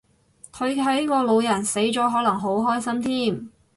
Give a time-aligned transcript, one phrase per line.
[0.51, 3.49] 佢睇個老人死咗可能好開心添